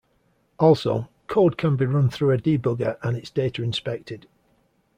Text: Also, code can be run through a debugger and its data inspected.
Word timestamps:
Also, 0.57 1.09
code 1.27 1.59
can 1.59 1.75
be 1.75 1.85
run 1.85 2.09
through 2.09 2.31
a 2.31 2.37
debugger 2.39 2.97
and 3.03 3.15
its 3.15 3.29
data 3.29 3.61
inspected. 3.61 4.25